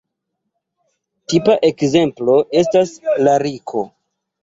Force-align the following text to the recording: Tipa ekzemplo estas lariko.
Tipa 1.35 1.59
ekzemplo 1.69 2.41
estas 2.65 2.99
lariko. 3.25 3.89